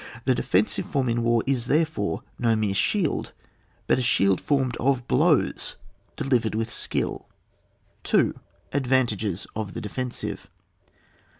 The 0.25 0.33
defen 0.33 0.67
sive 0.67 0.87
form 0.87 1.09
in 1.09 1.21
war 1.21 1.43
is 1.45 1.67
therefore 1.67 2.23
no 2.39 2.55
mere 2.55 2.73
shield 2.73 3.33
but 3.85 3.99
a 3.99 4.01
shield 4.01 4.41
formed 4.41 4.75
of 4.77 5.07
blows 5.07 5.75
de 6.17 6.23
livered 6.23 6.55
with 6.55 6.73
skill. 6.73 7.27
2.— 8.05 8.33
Advantages 8.73 9.45
of 9.55 9.75
the 9.75 9.81
Defensive. 9.81 10.49